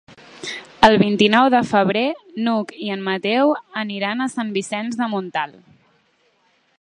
[0.87, 2.03] El vint-i-nou de febrer
[2.47, 3.53] n'Hug i en Mateu
[3.85, 5.63] aniran a Sant Vicenç de Montalt.